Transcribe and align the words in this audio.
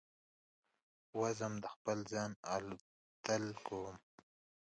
وزم 1.19 1.53
د 1.63 1.65
خپل 1.75 1.97
ځانه 2.11 2.37
الوتل 2.55 3.43
کوم 3.65 3.95